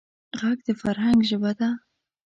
غږ 0.39 0.59
د 0.67 0.69
فرهنګ 0.81 1.19
ژبه 1.29 1.51
ده 1.59 1.69